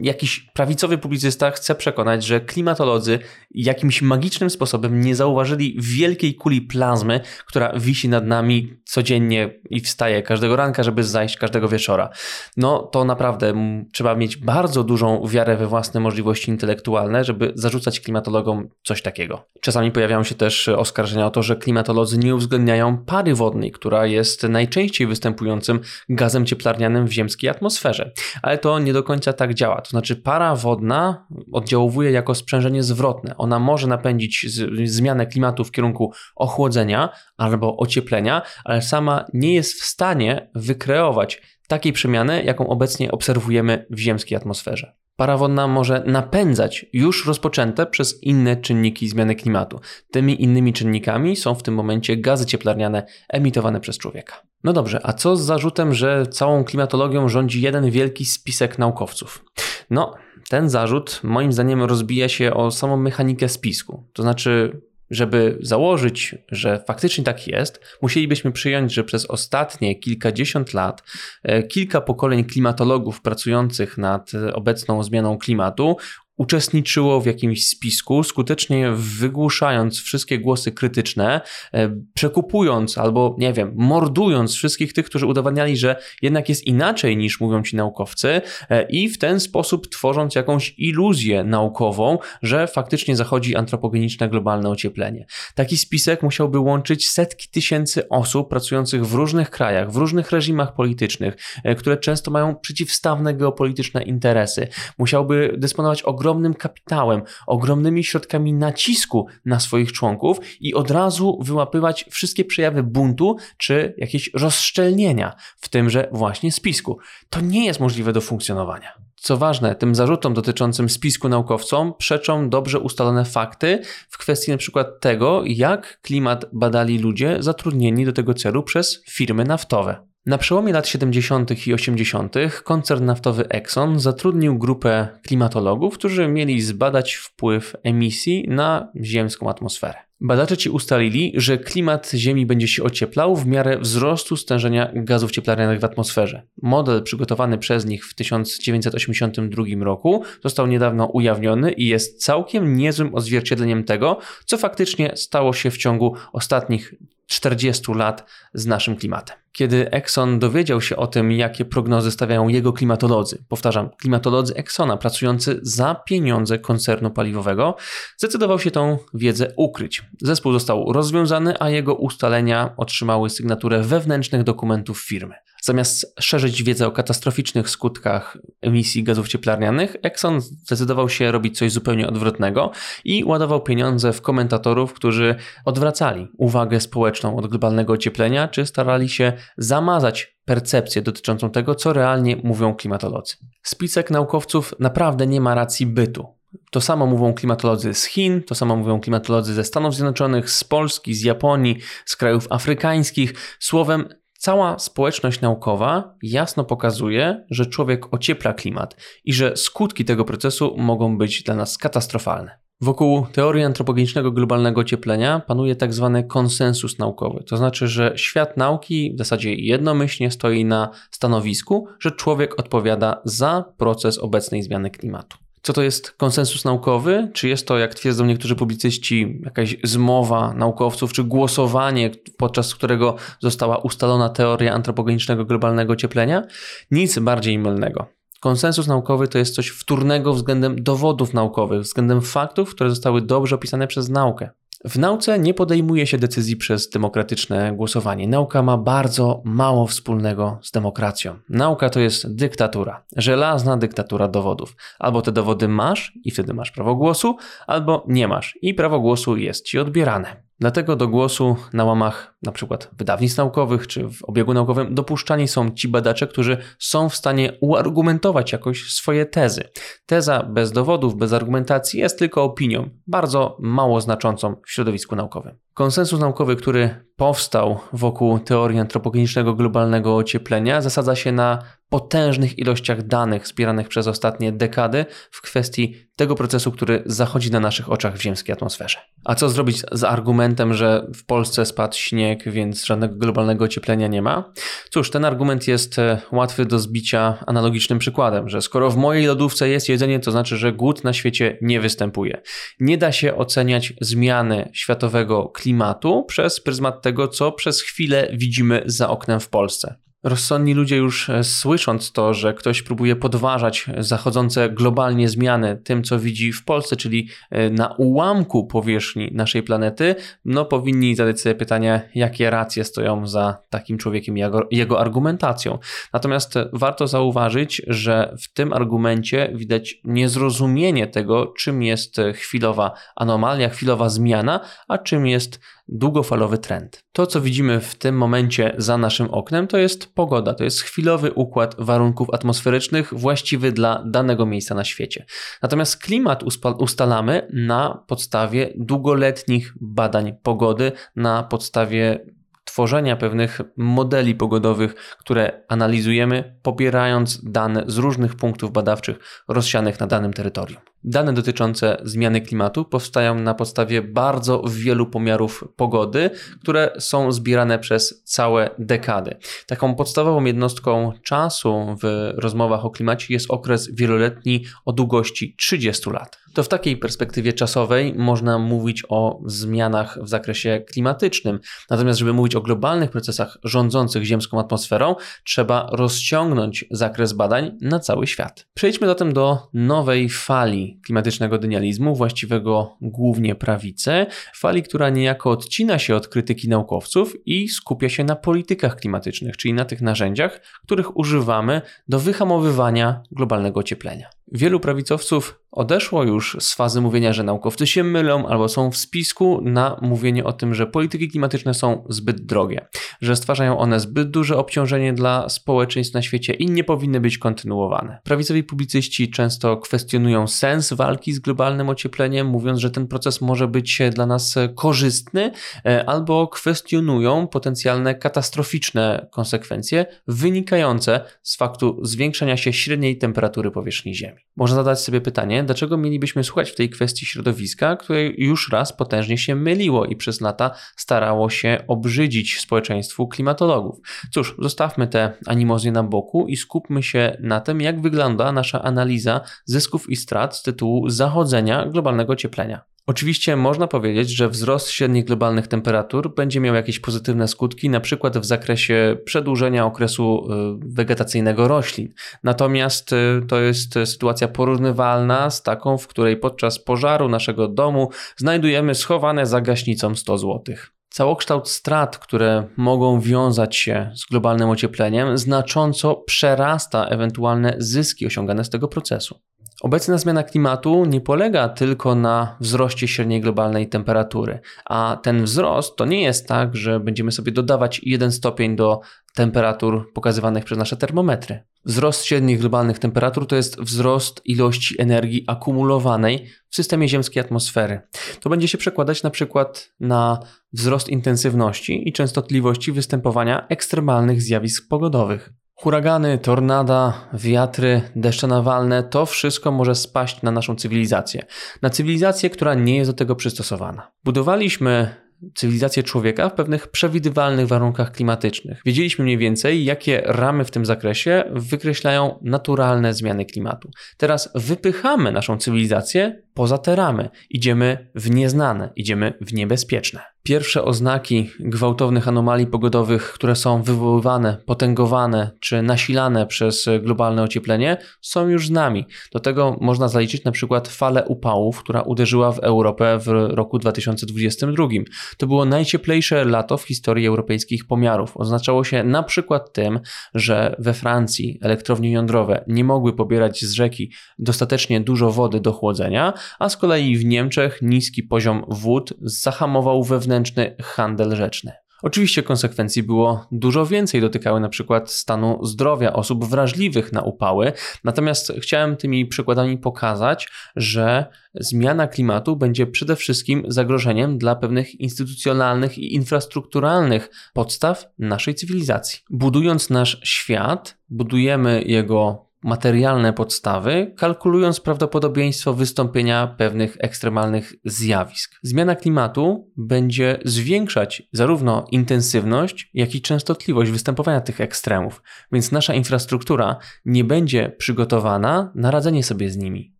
[0.00, 3.18] jakiś prawicowy publicysta chce przekonać, że klimatolodzy
[3.50, 10.22] jakimś magicznym sposobem nie zauważyli wielkiej kuli plazmy, która wisi nad nami codziennie i wstaje
[10.22, 12.10] każdego ranka, żeby zajść każdego wieczora.
[12.56, 13.54] No to naprawdę
[13.92, 19.44] trzeba mieć bardzo dużą wiarę we własne możliwości intelektualne, żeby zarzucać klimatologom coś takiego.
[19.60, 24.42] Czasami pojawiają się też oskarżenia o to, że klimatolodzy nie uwzględniają pary wodnej, która jest
[24.42, 28.12] najczęściej występującym gazem cieplarnianym w ziemskiej atmosferze.
[28.42, 29.79] Ale to nie do końca tak działa.
[29.80, 33.36] To znaczy para wodna oddziałuje jako sprzężenie zwrotne.
[33.36, 34.46] Ona może napędzić
[34.84, 41.92] zmianę klimatu w kierunku ochłodzenia albo ocieplenia, ale sama nie jest w stanie wykreować takiej
[41.92, 44.99] przemiany, jaką obecnie obserwujemy w ziemskiej atmosferze.
[45.20, 49.80] Para wodna może napędzać już rozpoczęte przez inne czynniki zmiany klimatu.
[50.10, 54.42] Tymi innymi czynnikami są w tym momencie gazy cieplarniane emitowane przez człowieka.
[54.64, 59.44] No dobrze, a co z zarzutem, że całą klimatologią rządzi jeden wielki spisek naukowców?
[59.90, 60.14] No,
[60.48, 64.04] ten zarzut moim zdaniem rozbija się o samą mechanikę spisku.
[64.12, 71.02] To znaczy, żeby założyć, że faktycznie tak jest, musielibyśmy przyjąć, że przez ostatnie kilkadziesiąt lat
[71.42, 75.96] e, kilka pokoleń klimatologów pracujących nad obecną zmianą klimatu
[76.40, 81.40] uczestniczyło w jakimś spisku, skutecznie wygłuszając wszystkie głosy krytyczne,
[81.74, 87.40] e, przekupując albo, nie wiem, mordując wszystkich tych, którzy udowadniali, że jednak jest inaczej niż
[87.40, 93.56] mówią ci naukowcy, e, i w ten sposób tworząc jakąś iluzję naukową, że faktycznie zachodzi
[93.56, 95.26] antropogeniczne globalne ocieplenie.
[95.54, 101.36] Taki spisek musiałby łączyć setki tysięcy osób pracujących w różnych krajach, w różnych reżimach politycznych,
[101.64, 104.68] e, które często mają przeciwstawne geopolityczne interesy.
[104.98, 112.04] Musiałby dysponować ogromnym ogromnym kapitałem, ogromnymi środkami nacisku na swoich członków i od razu wyłapywać
[112.10, 116.98] wszystkie przejawy buntu czy jakieś rozszczelnienia w tymże właśnie spisku.
[117.30, 118.92] To nie jest możliwe do funkcjonowania.
[119.16, 124.84] Co ważne, tym zarzutom dotyczącym spisku naukowcom przeczą dobrze ustalone fakty w kwestii np.
[125.00, 130.09] tego, jak klimat badali ludzie zatrudnieni do tego celu przez firmy naftowe.
[130.26, 131.66] Na przełomie lat 70.
[131.66, 132.34] i 80.
[132.64, 139.98] koncern naftowy Exxon zatrudnił grupę klimatologów, którzy mieli zbadać wpływ emisji na ziemską atmosferę.
[140.20, 145.80] Badacze ci ustalili, że klimat Ziemi będzie się ocieplał w miarę wzrostu stężenia gazów cieplarnianych
[145.80, 146.42] w atmosferze.
[146.62, 153.84] Model przygotowany przez nich w 1982 roku został niedawno ujawniony i jest całkiem niezłym odzwierciedleniem
[153.84, 156.94] tego, co faktycznie stało się w ciągu ostatnich
[157.30, 159.36] 40 lat z naszym klimatem.
[159.52, 165.60] Kiedy Exxon dowiedział się o tym, jakie prognozy stawiają jego klimatolodzy, powtarzam, klimatolodzy Exxona pracujący
[165.62, 167.76] za pieniądze koncernu paliwowego,
[168.16, 170.02] zdecydował się tą wiedzę ukryć.
[170.22, 175.34] Zespół został rozwiązany, a jego ustalenia otrzymały sygnaturę wewnętrznych dokumentów firmy.
[175.62, 182.08] Zamiast szerzyć wiedzę o katastroficznych skutkach emisji gazów cieplarnianych, Exxon zdecydował się robić coś zupełnie
[182.08, 182.70] odwrotnego
[183.04, 189.32] i ładował pieniądze w komentatorów, którzy odwracali uwagę społeczną od globalnego ocieplenia, czy starali się
[189.58, 193.34] zamazać percepcję dotyczącą tego, co realnie mówią klimatolodzy.
[193.62, 196.26] Spisek naukowców naprawdę nie ma racji bytu.
[196.70, 201.14] To samo mówią klimatolodzy z Chin, to samo mówią klimatolodzy ze Stanów Zjednoczonych, z Polski,
[201.14, 203.34] z Japonii, z krajów afrykańskich.
[203.58, 204.08] Słowem,
[204.40, 211.18] Cała społeczność naukowa jasno pokazuje, że człowiek ociepla klimat i że skutki tego procesu mogą
[211.18, 212.58] być dla nas katastrofalne.
[212.80, 217.44] Wokół teorii antropogenicznego globalnego ocieplenia panuje tak zwany konsensus naukowy.
[217.44, 223.64] To znaczy, że świat nauki w zasadzie jednomyślnie stoi na stanowisku, że człowiek odpowiada za
[223.76, 225.38] proces obecnej zmiany klimatu.
[225.62, 227.30] Co to jest konsensus naukowy?
[227.34, 233.78] Czy jest to, jak twierdzą niektórzy publicyści, jakaś zmowa naukowców, czy głosowanie, podczas którego została
[233.78, 236.42] ustalona teoria antropogenicznego globalnego ocieplenia?
[236.90, 238.06] Nic bardziej mylnego.
[238.40, 243.86] Konsensus naukowy to jest coś wtórnego względem dowodów naukowych, względem faktów, które zostały dobrze opisane
[243.86, 244.50] przez naukę.
[244.84, 248.28] W nauce nie podejmuje się decyzji przez demokratyczne głosowanie.
[248.28, 251.38] Nauka ma bardzo mało wspólnego z demokracją.
[251.48, 254.76] Nauka to jest dyktatura, żelazna dyktatura dowodów.
[254.98, 259.36] Albo te dowody masz i wtedy masz prawo głosu, albo nie masz i prawo głosu
[259.36, 260.49] jest ci odbierane.
[260.60, 262.78] Dlatego do głosu na łamach np.
[262.98, 268.52] wydawnictw naukowych czy w obiegu naukowym dopuszczani są ci badacze, którzy są w stanie uargumentować
[268.52, 269.62] jakoś swoje tezy.
[270.06, 275.58] Teza bez dowodów, bez argumentacji jest tylko opinią, bardzo mało znaczącą w środowisku naukowym.
[275.74, 283.46] Konsensus naukowy, który powstał wokół teorii antropogenicznego globalnego ocieplenia, zasadza się na potężnych ilościach danych
[283.46, 288.52] zbieranych przez ostatnie dekady w kwestii tego procesu, który zachodzi na naszych oczach w ziemskiej
[288.52, 288.98] atmosferze.
[289.24, 294.22] A co zrobić z argumentem, że w Polsce spadł śnieg, więc żadnego globalnego ocieplenia nie
[294.22, 294.52] ma?
[294.90, 299.68] Cóż, ten argument jest e, łatwy do zbicia analogicznym przykładem, że skoro w mojej lodówce
[299.68, 302.42] jest jedzenie, to znaczy, że głód na świecie nie występuje.
[302.80, 309.08] Nie da się oceniać zmiany światowego klimatu przez pryzmat tego, co przez chwilę widzimy za
[309.08, 309.94] oknem w Polsce.
[310.22, 316.18] Rozsądni ludzie już e, słysząc to, że ktoś próbuje podważać zachodzące globalnie zmiany tym, co
[316.18, 322.10] widzi w Polsce, czyli e, na ułamku powierzchni naszej planety, no powinni zadać sobie pytanie,
[322.14, 325.78] jakie racje stoją za takim człowiekiem jego, jego argumentacją.
[326.12, 334.08] Natomiast warto zauważyć, że w tym argumencie widać niezrozumienie tego, czym jest chwilowa anomalia, chwilowa
[334.08, 335.60] zmiana, a czym jest
[335.92, 337.04] długofalowy trend.
[337.12, 341.32] To, co widzimy w tym momencie za naszym oknem, to jest pogoda, to jest chwilowy
[341.32, 345.24] układ warunków atmosferycznych właściwy dla danego miejsca na świecie.
[345.62, 346.42] Natomiast klimat
[346.78, 352.24] ustalamy na podstawie długoletnich badań pogody, na podstawie
[352.64, 359.18] tworzenia pewnych modeli pogodowych, które analizujemy, pobierając dane z różnych punktów badawczych
[359.48, 360.80] rozsianych na danym terytorium.
[361.04, 366.30] Dane dotyczące zmiany klimatu powstają na podstawie bardzo wielu pomiarów pogody,
[366.62, 369.36] które są zbierane przez całe dekady.
[369.66, 376.39] Taką podstawową jednostką czasu w rozmowach o klimacie jest okres wieloletni o długości 30 lat.
[376.54, 381.60] To w takiej perspektywie czasowej można mówić o zmianach w zakresie klimatycznym.
[381.90, 388.26] Natomiast, żeby mówić o globalnych procesach rządzących ziemską atmosferą, trzeba rozciągnąć zakres badań na cały
[388.26, 388.66] świat.
[388.74, 396.16] Przejdźmy zatem do nowej fali klimatycznego denializmu, właściwego głównie prawicy, fali, która niejako odcina się
[396.16, 401.82] od krytyki naukowców i skupia się na politykach klimatycznych, czyli na tych narzędziach, których używamy
[402.08, 404.30] do wyhamowywania globalnego ocieplenia.
[404.52, 409.60] Wielu prawicowców odeszło już z fazy mówienia, że naukowcy się mylą albo są w spisku,
[409.64, 412.88] na mówienie o tym, że polityki klimatyczne są zbyt drogie,
[413.20, 418.18] że stwarzają one zbyt duże obciążenie dla społeczeństw na świecie i nie powinny być kontynuowane.
[418.24, 424.02] Prawicowi publicyści często kwestionują sens walki z globalnym ociepleniem, mówiąc, że ten proces może być
[424.14, 425.52] dla nas korzystny,
[425.86, 434.39] e, albo kwestionują potencjalne katastroficzne konsekwencje wynikające z faktu zwiększenia się średniej temperatury powierzchni Ziemi.
[434.56, 439.38] Można zadać sobie pytanie, dlaczego mielibyśmy słuchać w tej kwestii środowiska, które już raz potężnie
[439.38, 444.00] się myliło i przez lata starało się obrzydzić społeczeństwu klimatologów.
[444.30, 449.40] Cóż, zostawmy te animozje na boku i skupmy się na tym, jak wygląda nasza analiza
[449.64, 452.89] zysków i strat z tytułu zachodzenia globalnego ocieplenia.
[453.10, 458.38] Oczywiście można powiedzieć, że wzrost średnich globalnych temperatur będzie miał jakieś pozytywne skutki, na przykład
[458.38, 462.12] w zakresie przedłużenia okresu y, wegetacyjnego roślin.
[462.42, 468.94] Natomiast y, to jest sytuacja porównywalna z taką, w której podczas pożaru naszego domu znajdujemy
[468.94, 470.74] schowane za gaśnicą 100 zł.
[471.08, 478.70] Całokształt strat, które mogą wiązać się z globalnym ociepleniem, znacząco przerasta ewentualne zyski osiągane z
[478.70, 479.40] tego procesu.
[479.80, 486.04] Obecna zmiana klimatu nie polega tylko na wzroście średniej globalnej temperatury, a ten wzrost to
[486.04, 489.00] nie jest tak, że będziemy sobie dodawać jeden stopień do
[489.34, 491.62] temperatur pokazywanych przez nasze termometry.
[491.84, 498.00] Wzrost średnich globalnych temperatur to jest wzrost ilości energii akumulowanej w systemie ziemskiej atmosfery.
[498.40, 500.38] To będzie się przekładać na przykład na
[500.72, 505.52] wzrost intensywności i częstotliwości występowania ekstremalnych zjawisk pogodowych.
[505.82, 511.42] Huragany, tornada, wiatry, deszcze nawalne to wszystko może spaść na naszą cywilizację.
[511.82, 514.10] Na cywilizację, która nie jest do tego przystosowana.
[514.24, 515.14] Budowaliśmy
[515.54, 518.80] cywilizację człowieka w pewnych przewidywalnych warunkach klimatycznych.
[518.86, 523.90] Wiedzieliśmy mniej więcej, jakie ramy w tym zakresie wykreślają naturalne zmiany klimatu.
[524.16, 527.28] Teraz wypychamy naszą cywilizację poza te ramy.
[527.50, 530.20] Idziemy w nieznane, idziemy w niebezpieczne.
[530.42, 538.48] Pierwsze oznaki gwałtownych anomalii pogodowych, które są wywoływane, potęgowane czy nasilane przez globalne ocieplenie, są
[538.48, 539.06] już z nami.
[539.32, 544.88] Do tego można zaliczyć na przykład falę upałów, która uderzyła w Europę w roku 2022.
[545.36, 548.36] To było najcieplejsze lato w historii europejskich pomiarów.
[548.36, 550.00] Oznaczało się na przykład tym,
[550.34, 556.32] że we Francji elektrownie jądrowe nie mogły pobierać z rzeki dostatecznie dużo wody do chłodzenia,
[556.58, 561.72] a z kolei w Niemczech niski poziom wód zahamował wewnętrzny handel rzeczny.
[562.02, 567.72] Oczywiście konsekwencji było dużo więcej, dotykały na przykład stanu zdrowia osób wrażliwych na upały,
[568.04, 575.98] natomiast chciałem tymi przykładami pokazać, że zmiana klimatu będzie przede wszystkim zagrożeniem dla pewnych instytucjonalnych
[575.98, 579.18] i infrastrukturalnych podstaw naszej cywilizacji.
[579.30, 588.54] Budując nasz świat, budujemy jego materialne podstawy, kalkulując prawdopodobieństwo wystąpienia pewnych ekstremalnych zjawisk.
[588.62, 596.76] Zmiana klimatu będzie zwiększać zarówno intensywność, jak i częstotliwość występowania tych ekstremów, więc nasza infrastruktura
[597.04, 599.99] nie będzie przygotowana na radzenie sobie z nimi.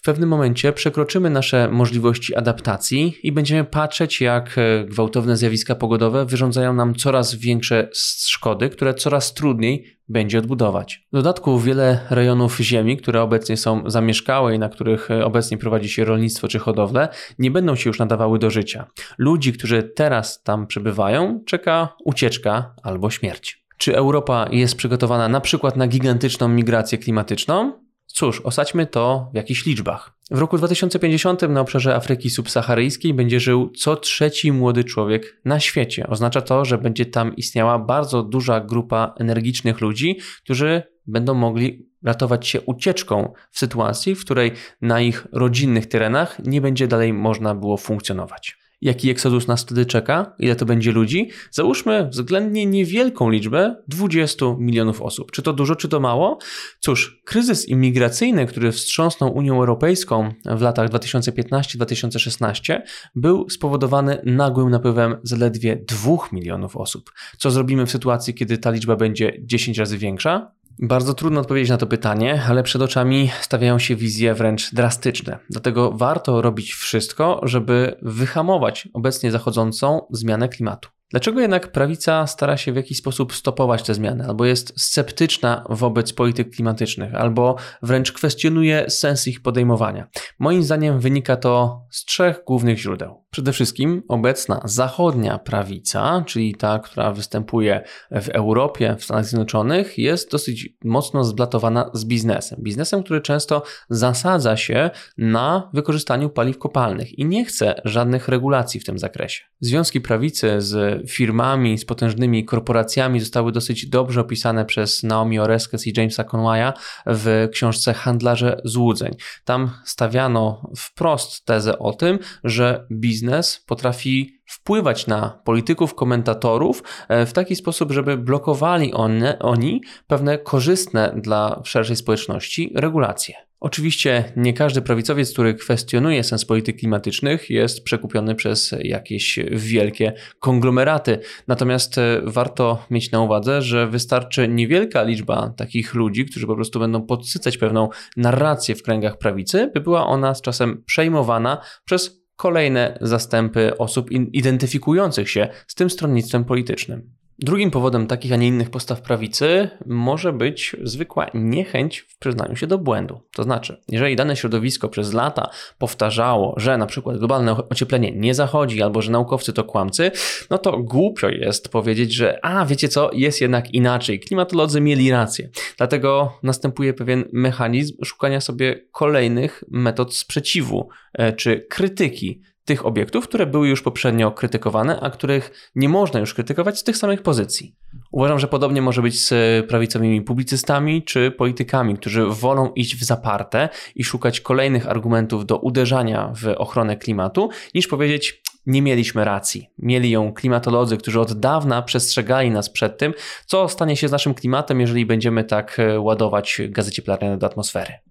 [0.00, 6.74] W pewnym momencie przekroczymy nasze możliwości adaptacji i będziemy patrzeć, jak gwałtowne zjawiska pogodowe wyrządzają
[6.74, 7.88] nam coraz większe
[8.26, 11.06] szkody, które coraz trudniej będzie odbudować.
[11.12, 15.88] W dodatku wiele rejonów ziemi, które obecnie są zamieszkałe i na których e, obecnie prowadzi
[15.88, 17.08] się rolnictwo czy hodowlę,
[17.38, 18.86] nie będą się już nadawały do życia.
[19.18, 23.64] Ludzi, którzy teraz tam przebywają, czeka ucieczka albo śmierć.
[23.78, 27.89] Czy Europa jest przygotowana na przykład na gigantyczną migrację klimatyczną?
[28.20, 30.12] Cóż, osadźmy to w jakichś liczbach.
[30.30, 36.06] W roku 2050 na obszarze Afryki subsaharyjskiej będzie żył co trzeci młody człowiek na świecie.
[36.06, 42.48] Oznacza to, że będzie tam istniała bardzo duża grupa energicznych ludzi, którzy będą mogli ratować
[42.48, 47.76] się ucieczką w sytuacji, w której na ich rodzinnych terenach nie będzie dalej można było
[47.76, 54.46] funkcjonować jaki eksodus nas wtedy czeka, ile to będzie ludzi, załóżmy względnie niewielką liczbę 20
[54.58, 55.32] milionów osób.
[55.32, 56.38] Czy to dużo, czy to mało?
[56.80, 62.80] Cóż, kryzys imigracyjny, który wstrząsnął Unią Europejską w latach 2015-2016,
[63.14, 67.12] był spowodowany nagłym napływem zaledwie 2 milionów osób.
[67.38, 70.59] Co zrobimy w sytuacji, kiedy ta liczba będzie 10 razy większa?
[70.82, 75.38] Bardzo trudno odpowiedzieć na to pytanie, ale przed oczami stawiają się wizje wręcz drastyczne.
[75.50, 80.88] Dlatego warto robić wszystko, żeby wyhamować obecnie zachodzącą zmianę klimatu.
[81.10, 86.12] Dlaczego jednak prawica stara się w jakiś sposób stopować te zmiany, albo jest sceptyczna wobec
[86.12, 90.06] polityk klimatycznych, albo wręcz kwestionuje sens ich podejmowania?
[90.38, 93.19] Moim zdaniem wynika to z trzech głównych źródeł.
[93.30, 100.30] Przede wszystkim obecna zachodnia prawica, czyli ta, która występuje w Europie, w Stanach Zjednoczonych, jest
[100.30, 102.58] dosyć mocno zblatowana z biznesem.
[102.62, 108.84] Biznesem, który często zasadza się na wykorzystaniu paliw kopalnych i nie chce żadnych regulacji w
[108.84, 109.44] tym zakresie.
[109.60, 115.92] Związki prawicy z firmami, z potężnymi korporacjami zostały dosyć dobrze opisane przez Naomi Oreskes i
[115.96, 116.72] Jamesa Conwaya
[117.06, 119.12] w książce Handlarze złudzeń.
[119.44, 123.19] Tam stawiano wprost tezę o tym, że biznes
[123.66, 131.14] potrafi wpływać na polityków, komentatorów e, w taki sposób, żeby blokowali one, oni pewne korzystne
[131.16, 133.34] dla szerszej społeczności regulacje.
[133.60, 141.18] Oczywiście nie każdy prawicowiec, który kwestionuje sens polityk klimatycznych, jest przekupiony przez jakieś wielkie konglomeraty.
[141.48, 146.80] Natomiast e, warto mieć na uwadze, że wystarczy niewielka liczba takich ludzi, którzy po prostu
[146.80, 152.98] będą podsycać pewną narrację w kręgach prawicy, by była ona z czasem przejmowana przez kolejne
[153.00, 157.19] zastępy osób identyfikujących się z tym stronnictwem politycznym.
[157.42, 162.66] Drugim powodem takich, a nie innych postaw prawicy może być zwykła niechęć w przyznaniu się
[162.66, 163.20] do błędu.
[163.34, 168.82] To znaczy, jeżeli dane środowisko przez lata powtarzało, że na przykład globalne ocieplenie nie zachodzi
[168.82, 170.10] albo że naukowcy to kłamcy,
[170.50, 174.20] no to głupio jest powiedzieć, że a wiecie co, jest jednak inaczej.
[174.20, 175.48] Klimatolodzy mieli rację.
[175.76, 183.46] Dlatego następuje pewien mechanizm szukania sobie kolejnych metod sprzeciwu e, czy krytyki tych obiektów, które
[183.46, 187.74] były już poprzednio krytykowane, a których nie można już krytykować z tych samych pozycji.
[188.12, 193.68] Uważam, że podobnie może być z prawicowymi publicystami czy politykami, którzy wolą iść w zaparte
[193.94, 199.70] i szukać kolejnych argumentów do uderzania w ochronę klimatu, niż powiedzieć, nie mieliśmy racji.
[199.78, 203.14] Mieli ją klimatolodzy, którzy od dawna przestrzegali nas przed tym,
[203.46, 208.09] co stanie się z naszym klimatem, jeżeli będziemy tak e, ładować gazy cieplarniane do atmosfery.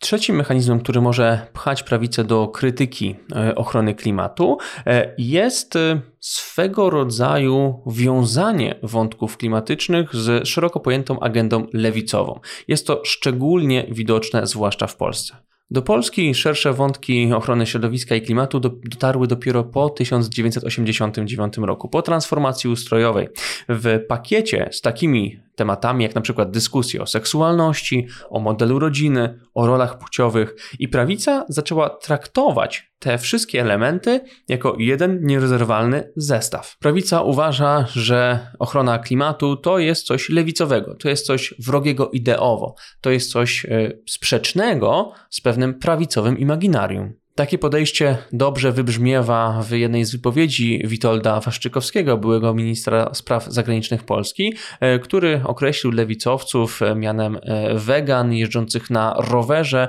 [0.00, 6.90] Trzecim mechanizmem, który może pchać prawicę do krytyki e, ochrony klimatu, e, jest e, swego
[6.90, 12.40] rodzaju wiązanie wątków klimatycznych z szeroko pojętą agendą lewicową.
[12.68, 15.36] Jest to szczególnie widoczne, zwłaszcza w Polsce.
[15.70, 22.70] Do Polski szersze wątki ochrony środowiska i klimatu dotarły dopiero po 1989 roku, po transformacji
[22.70, 23.28] ustrojowej.
[23.68, 29.66] W pakiecie z takimi tematami jak na przykład dyskusje o seksualności, o modelu rodziny, o
[29.66, 36.76] rolach płciowych i prawica zaczęła traktować te wszystkie elementy jako jeden nierozerwalny zestaw.
[36.78, 43.10] Prawica uważa, że ochrona klimatu to jest coś lewicowego, to jest coś wrogiego ideowo, to
[43.10, 47.12] jest coś e, sprzecznego z pewnym prawicowym imaginarium.
[47.38, 54.54] Takie podejście dobrze wybrzmiewa w jednej z wypowiedzi Witolda Waszczykowskiego, byłego ministra spraw zagranicznych Polski,
[54.80, 59.88] e, który określił lewicowców e, mianem e, wegan jeżdżących na rowerze,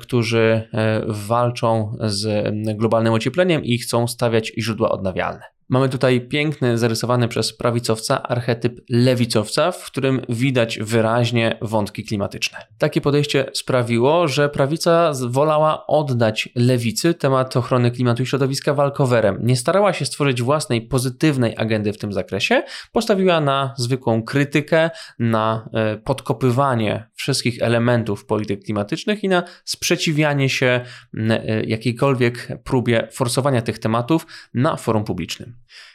[0.00, 0.68] którzy
[1.06, 5.51] walczą z globalnym ociepleniem i chcą stawiać źródła odnawialne.
[5.68, 12.58] Mamy tutaj piękny, zarysowany przez prawicowca archetyp lewicowca, w którym widać wyraźnie wątki klimatyczne.
[12.78, 19.38] Takie podejście sprawiło, że prawica wolała oddać lewicy temat ochrony klimatu i środowiska walkowerem.
[19.42, 25.68] Nie starała się stworzyć własnej pozytywnej agendy w tym zakresie, postawiła na zwykłą krytykę, na
[25.72, 30.80] e, podkopywanie wszystkich elementów polityk klimatycznych i na sprzeciwianie się
[31.14, 35.51] e, jakiejkolwiek próbie forsowania tych tematów na forum publicznym.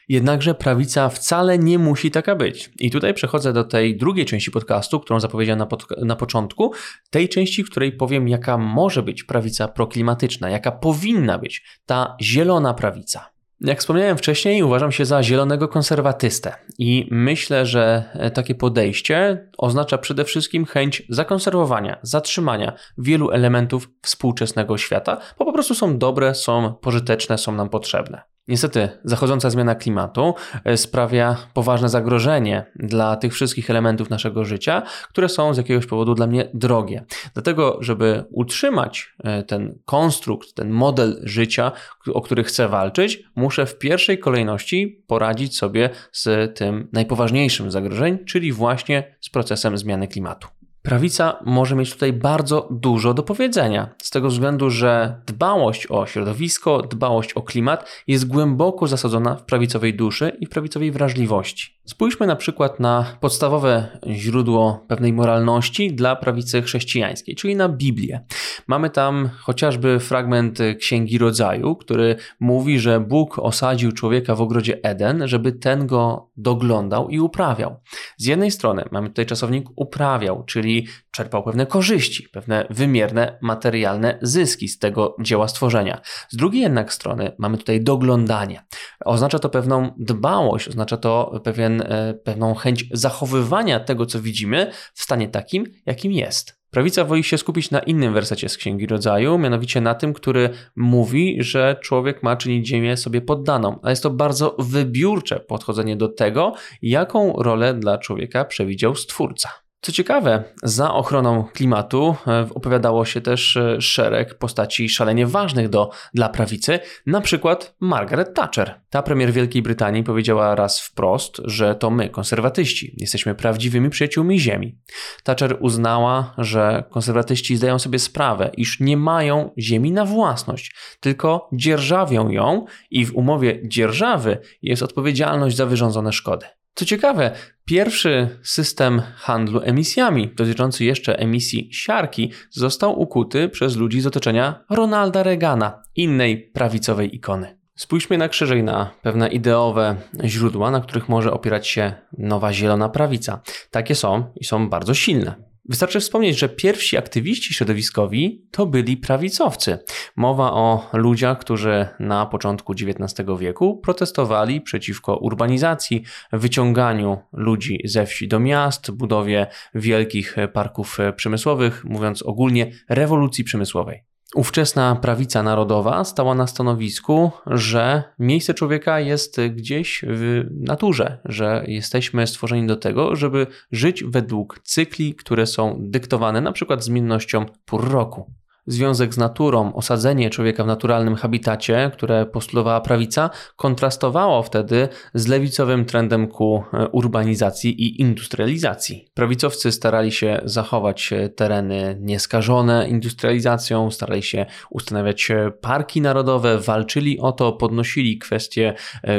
[0.10, 2.72] Jednakże prawica wcale nie musi taka być.
[2.80, 6.72] I tutaj przechodzę do tej drugiej części podcastu, którą zapowiedziałem na, pod, na początku,
[7.10, 12.74] tej części, w której powiem, jaka może być prawica proklimatyczna, jaka powinna być ta zielona
[12.74, 13.38] prawica.
[13.62, 20.26] Jak wspomniałem wcześniej, uważam się za zielonego konserwatystę i myślę, że takie podejście oznacza przede
[20.26, 27.38] wszystkim chęć zakonserwowania, zatrzymania wielu elementów współczesnego świata, bo po prostu są dobre, są pożyteczne,
[27.38, 28.22] są nam potrzebne.
[28.48, 30.34] Niestety, zachodząca zmiana klimatu
[30.64, 36.16] e, sprawia poważne zagrożenie dla tych wszystkich elementów naszego życia, które są z jakiegoś powodu
[36.16, 37.06] dla mnie drogie.
[37.34, 41.72] Dlatego, żeby utrzymać e, ten konstrukt, ten model życia,
[42.14, 48.52] o który chcę walczyć, muszę w pierwszej kolejności poradzić sobie z tym najpoważniejszym zagrożeniem, czyli
[48.52, 50.48] właśnie z procesem zmiany klimatu.
[50.88, 56.82] Prawica może mieć tutaj bardzo dużo do powiedzenia, z tego względu, że dbałość o środowisko,
[56.82, 61.78] dbałość o klimat jest głęboko zasadzona w prawicowej duszy i w prawicowej wrażliwości.
[61.86, 68.26] Spójrzmy na przykład na podstawowe źródło pewnej moralności dla prawicy chrześcijańskiej, czyli na Biblię.
[68.67, 75.28] Mamy tam chociażby fragment Księgi Rodzaju, który mówi, że Bóg osadził człowieka w ogrodzie Eden,
[75.28, 77.76] żeby ten go doglądał i uprawiał.
[78.17, 80.77] Z jednej strony mamy tutaj czasownik uprawiał, czyli
[81.12, 86.02] czerpał pewne korzyści, pewne wymierne, materialne zyski z tego dzieła stworzenia.
[86.30, 88.63] Z drugiej jednak strony mamy tutaj doglądanie.
[89.06, 95.02] Oznacza to pewną dbałość, oznacza to pewien, e, pewną chęć zachowywania tego, co widzimy, w
[95.04, 96.58] stanie takim, jakim jest.
[96.71, 101.38] Prawica woli się skupić na innym wersecie z Księgi Rodzaju, mianowicie na tym, który mówi,
[101.40, 103.80] że człowiek ma czynić ziemię sobie poddaną.
[103.84, 109.67] A jest to bardzo wybiórcze podchodzenie do tego, jaką rolę dla człowieka przewidział Stwórca.
[109.82, 115.90] Co ciekawe, za ochroną klimatu e, opowiadało się też e, szereg postaci szalenie ważnych do,
[116.13, 118.82] dla prawicy, na przykład Margaret Thatcher.
[118.90, 124.80] Ta premier Wielkiej Brytanii powiedziała raz wprost, że to my, konserwatyści, jesteśmy prawdziwymi przyjaciółmi Ziemi.
[125.23, 132.30] Thatcher uznała, że konserwatyści zdają sobie sprawę, iż nie mają Ziemi na własność, tylko dzierżawią
[132.30, 136.46] ją i w umowie dzierżawy jest odpowiedzialność za wyrządzone szkody.
[136.78, 137.32] Co ciekawe,
[137.65, 145.23] pierwszy system handlu emisjami, dotyczący jeszcze emisji siarki, został ukuty przez ludzi z otoczenia Ronalda
[145.23, 147.58] Reagana, innej prawicowej ikony.
[147.75, 153.42] Spójrzmy na krzyżej na pewne ideowe źródła, na których może opierać się nowa zielona prawica.
[153.71, 155.46] Takie są i są bardzo silne.
[155.70, 159.80] Wystarczy wspomnieć, że pierwsi aktywiści środowiskowi to byli prawicowcy.
[160.15, 168.28] Mowa o ludziach, którzy na początku XIX wieku protestowali przeciwko urbanizacji, wyciąganiu ludzi ze wsi
[168.28, 174.17] do miast, budowie wielkich parków przemysłowych, mówiąc ogólnie rewolucji przemysłowej.
[174.36, 182.28] Ówczesna prawica narodowa stała na stanowisku, że miejsce człowieka jest gdzieś w naturze, że jesteśmy
[182.28, 188.34] stworzeni do tego, żeby żyć według cykli, które są dyktowane na przykład zmiennością pór roku
[188.68, 195.86] związek z naturą, osadzenie człowieka w naturalnym habitacie, które postulowała prawica, kontrastowało wtedy z lewicowym
[195.86, 199.08] trendem ku e, urbanizacji i industrializacji.
[199.13, 207.20] Prawicowcy starali się zachować e, tereny nieskażone industrializacją, starali się ustanawiać e, parki narodowe, walczyli
[207.20, 208.74] o to, podnosili kwestię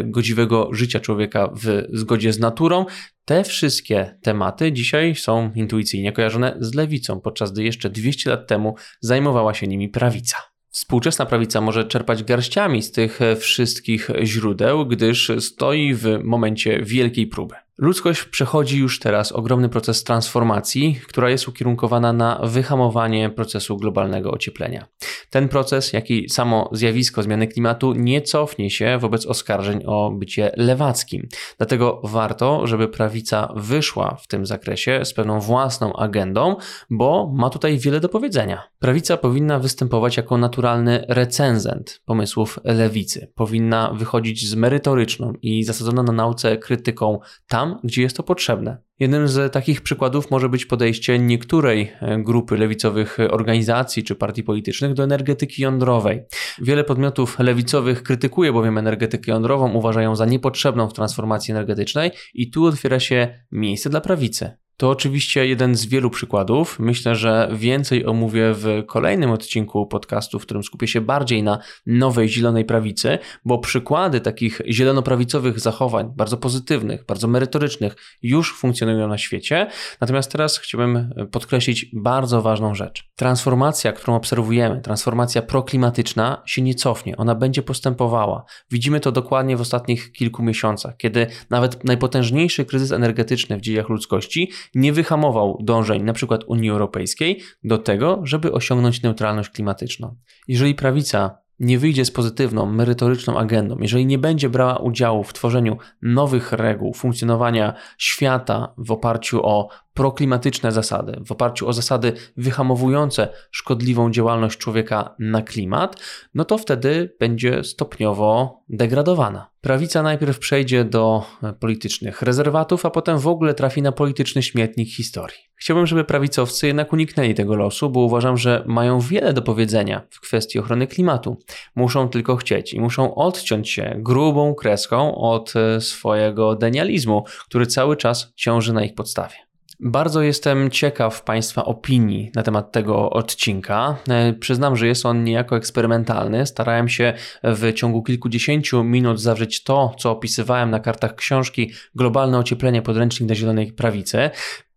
[0.05, 2.85] godziwego życia człowieka w zgodzie z naturą.
[3.29, 8.75] Te wszystkie tematy dzisiaj są intuicyjnie kojarzone z lewicą, podczas gdy jeszcze 200 lat temu
[9.01, 10.37] zajmowała się nimi prawica.
[10.71, 17.55] Współczesna prawica może czerpać garściami z tych wszystkich źródeł, gdyż stoi w momencie wielkiej próby.
[17.81, 24.87] Ludzkość przechodzi już teraz ogromny proces transformacji, która jest ukierunkowana na wyhamowanie procesu globalnego ocieplenia.
[25.31, 30.53] Ten proces, jak i samo zjawisko zmiany klimatu, nie cofnie się wobec oskarżeń o bycie
[30.57, 31.29] lewackim.
[31.59, 36.57] Dlatego warto, żeby prawica wyszła w tym zakresie z pewną własną agendą,
[36.91, 38.63] bo ma tutaj wiele do powiedzenia.
[38.79, 43.33] Prawica powinna występować jako naturalny recenzent pomysłów lewicy.
[43.35, 48.79] Powinna wychodzić z merytoryczną i zasadzoną na nauce krytyką tam, tam, gdzie jest to potrzebne.
[49.01, 54.95] Jednym z takich przykładów może być podejście niektórej e, grupy lewicowych organizacji czy partii politycznych
[54.95, 56.23] do energetyki jądrowej.
[56.63, 62.65] Wiele podmiotów lewicowych krytykuje bowiem energetykę jądrową, uważają za niepotrzebną w transformacji energetycznej i tu
[62.65, 64.57] otwiera się miejsce dla prawicy.
[64.81, 66.79] To oczywiście jeden z wielu przykładów.
[66.79, 72.29] Myślę, że więcej omówię w kolejnym odcinku podcastu, w którym skupię się bardziej na nowej
[72.29, 79.67] zielonej prawicy, bo przykłady takich zielonoprawicowych zachowań, bardzo pozytywnych, bardzo merytorycznych, już funkcjonują na świecie.
[80.01, 83.05] Natomiast teraz chciałbym podkreślić bardzo ważną rzecz.
[83.17, 88.45] Transformacja, którą obserwujemy, transformacja proklimatyczna się nie cofnie, ona będzie postępowała.
[88.71, 94.51] Widzimy to dokładnie w ostatnich kilku miesiącach, kiedy nawet najpotężniejszy kryzys energetyczny w dziejach ludzkości
[94.75, 96.39] nie wyhamował dążeń np.
[96.47, 100.17] Unii Europejskiej do tego, żeby osiągnąć neutralność klimatyczną.
[100.49, 105.77] Jeżeli prawica nie wyjdzie z pozytywną, merytoryczną agendą, jeżeli nie będzie brała udziału w tworzeniu
[106.03, 109.69] nowych reguł funkcjonowania świata w oparciu o
[109.99, 115.97] proklimatyczne zasady, w oparciu o zasady wyhamowujące szkodliwą działalność człowieka na klimat,
[116.35, 119.51] no to wtedy będzie stopniowo degradowana.
[119.61, 121.25] Prawica najpierw przejdzie do
[121.61, 125.39] politycznych rezerwatów, a potem w ogóle trafi na polityczny śmietnik historii.
[125.57, 130.21] Chciałbym, żeby prawicowcy jednak uniknęli tego losu, bo uważam, że mają wiele do powiedzenia w
[130.21, 131.39] kwestii ochrony klimatu.
[131.75, 137.97] Muszą tylko chcieć i muszą odciąć się grubą kreską od e, swojego denializmu, który cały
[137.97, 139.48] czas ciąży na ich podstawie.
[139.81, 143.97] Bardzo jestem ciekaw Państwa opinii na temat tego odcinka.
[144.09, 146.47] E, przyznam, że jest on niejako eksperymentalny.
[146.47, 147.13] Starałem się
[147.45, 153.37] w ciągu kilkudziesięciu minut zawrzeć to, co opisywałem na kartach książki Globalne ocieplenie podręcznik dla
[153.37, 154.31] zielonej prawicy.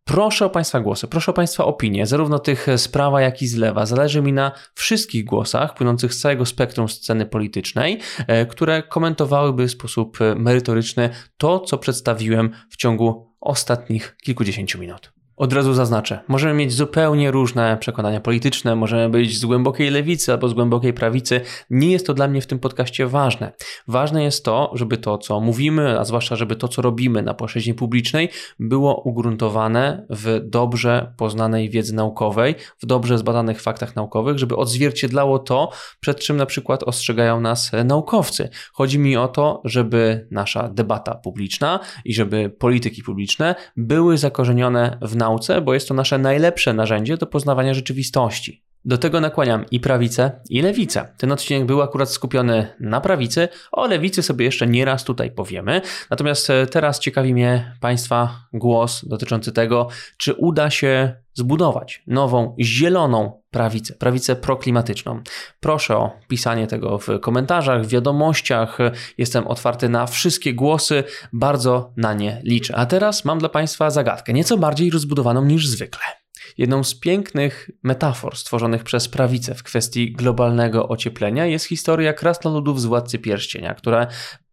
[0.04, 3.56] Proszę o Państwa głosy, proszę o Państwa opinie, zarówno tych z prawa, jak i z
[3.56, 3.86] lewa.
[3.86, 9.72] Zależy mi na wszystkich głosach płynących z całego spektrum sceny politycznej, e, które komentowałyby w
[9.72, 15.14] sposób merytoryczny to, co przedstawiłem w ciągu ostatnich kilkudziesięciu minut.
[15.38, 20.48] Od razu zaznaczę, możemy mieć zupełnie różne przekonania polityczne, możemy być z głębokiej lewicy albo
[20.48, 21.42] z głębokiej prawicy.
[21.70, 23.52] Nie jest to dla mnie w tym podcaście ważne.
[23.88, 27.74] Ważne jest to, żeby to, co mówimy, a zwłaszcza, żeby to, co robimy na płaszczyźnie
[27.74, 28.30] publicznej,
[28.60, 35.72] było ugruntowane w dobrze poznanej wiedzy naukowej, w dobrze zbadanych faktach naukowych, żeby odzwierciedlało to,
[36.00, 38.50] przed czym na przykład ostrzegają nas naukowcy.
[38.74, 45.16] Chodzi mi o to, żeby nasza debata publiczna i żeby polityki publiczne były zakorzenione w
[45.22, 48.64] nauce bo jest to nasze najlepsze narzędzie do poznawania rzeczywistości.
[48.86, 51.08] Do tego nakłaniam i prawicę, i lewicę.
[51.18, 55.82] Ten odcinek był akurat skupiony na prawicy, o lewicy sobie jeszcze nieraz tutaj powiemy.
[56.10, 63.42] Natomiast e, teraz ciekawi mnie Państwa głos dotyczący tego, czy uda się zbudować nową, zieloną
[63.52, 65.22] prawicę, prawicę proklimatyczną.
[65.60, 68.78] Proszę o pisanie tego w komentarzach, w wiadomościach.
[69.18, 71.04] Jestem otwarty na wszystkie głosy,
[71.34, 72.76] bardzo na nie liczę.
[72.76, 76.21] A teraz mam dla Państwa zagadkę, nieco bardziej rozbudowaną niż zwykle.
[76.58, 82.86] Jedną z pięknych metafor stworzonych przez prawicę w kwestii globalnego ocieplenia jest historia krasnoludów z
[82.86, 84.08] Władcy Pierścienia, które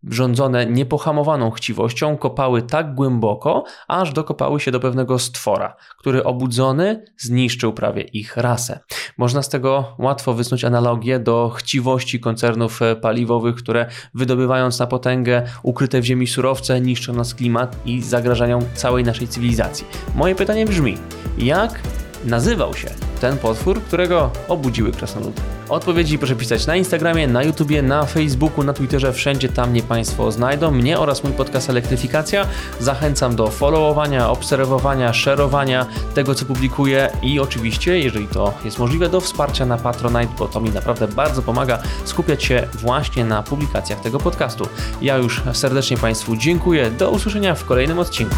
[0.05, 7.73] rządzone niepohamowaną chciwością kopały tak głęboko, aż dokopały się do pewnego stwora, który obudzony zniszczył
[7.73, 8.81] prawie ich rasę.
[9.19, 16.01] Można z tego łatwo wysnuć analogię do chciwości koncernów paliwowych, które wydobywając na potęgę ukryte
[16.01, 19.87] w ziemi surowce niszczą nas klimat i zagrażają całej naszej cywilizacji.
[20.15, 20.99] Moje pytanie brzmi,
[21.39, 21.81] jak
[22.25, 22.89] nazywał się
[23.21, 25.41] ten potwór, którego obudziły krasnoludy?
[25.69, 30.33] Odpowiedzi proszę pisać na Instagramie, na YouTubie, na Facebooku, na Twitterze, wszędzie tam mnie Państwo
[30.33, 30.71] znajdą.
[30.71, 32.47] Mnie oraz mój podcast Elektryfikacja.
[32.81, 39.21] Zachęcam do followowania, obserwowania, szerowania tego, co publikuję i oczywiście, jeżeli to jest możliwe, do
[39.21, 44.19] wsparcia na Patronite, bo to mi naprawdę bardzo pomaga skupiać się właśnie na publikacjach tego
[44.19, 44.69] podcastu.
[45.03, 46.91] Ja już serdecznie Państwu dziękuję.
[46.91, 48.37] Do usłyszenia w kolejnym odcinku.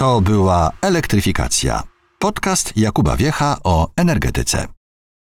[0.00, 1.82] To była elektryfikacja.
[2.18, 4.79] Podcast Jakuba Wiecha o energetyce.